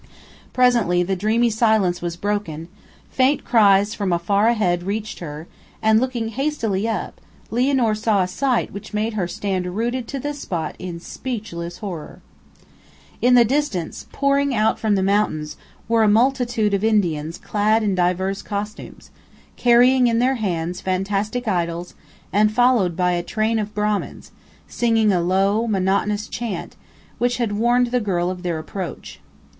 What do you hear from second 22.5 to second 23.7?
followed by a train